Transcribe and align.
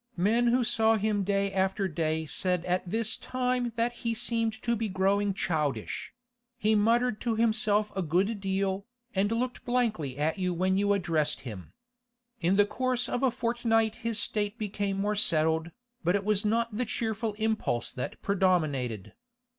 Men 0.17 0.47
who 0.47 0.63
saw 0.63 0.95
him 0.97 1.23
day 1.23 1.53
after 1.53 1.87
day 1.87 2.25
said 2.25 2.65
at 2.65 2.89
this 2.89 3.15
time 3.15 3.71
that 3.75 3.93
he 4.01 4.15
seemed 4.15 4.59
to 4.63 4.75
be 4.75 4.89
growing 4.89 5.31
childish; 5.31 6.11
he 6.57 6.73
muttered 6.73 7.21
to 7.21 7.35
himself 7.35 7.91
a 7.95 8.01
good 8.01 8.39
deal, 8.41 8.87
and 9.13 9.31
looked 9.31 9.63
blankly 9.63 10.17
at 10.17 10.39
you 10.39 10.55
when 10.55 10.75
you 10.75 10.93
addressed 10.93 11.41
him. 11.41 11.71
In 12.39 12.55
the 12.55 12.65
course 12.65 13.07
of 13.07 13.21
a 13.21 13.29
fortnight 13.29 13.97
his 13.97 14.17
state 14.17 14.57
became 14.57 14.97
more 14.97 15.13
settled, 15.15 15.69
but 16.03 16.15
it 16.15 16.25
was 16.25 16.43
not 16.43 16.75
the 16.75 16.85
cheerful 16.85 17.33
impulse 17.35 17.91
that 17.91 18.19
predominated. 18.23 19.13